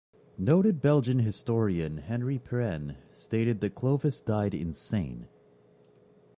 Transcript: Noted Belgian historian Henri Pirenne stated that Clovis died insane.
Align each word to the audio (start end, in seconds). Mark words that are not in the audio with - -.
Noted 0.39 0.81
Belgian 0.81 1.19
historian 1.19 1.97
Henri 1.99 2.39
Pirenne 2.39 2.95
stated 3.17 3.61
that 3.61 3.75
Clovis 3.75 4.19
died 4.19 4.55
insane. 4.55 5.27